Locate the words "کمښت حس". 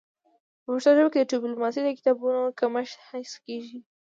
2.59-3.31